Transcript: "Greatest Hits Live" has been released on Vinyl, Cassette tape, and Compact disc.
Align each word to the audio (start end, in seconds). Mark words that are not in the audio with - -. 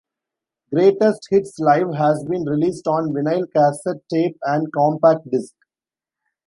"Greatest 0.73 1.27
Hits 1.29 1.59
Live" 1.59 1.93
has 1.93 2.23
been 2.25 2.43
released 2.45 2.87
on 2.87 3.13
Vinyl, 3.13 3.45
Cassette 3.53 4.01
tape, 4.09 4.35
and 4.41 4.73
Compact 4.73 5.29
disc. 5.29 5.53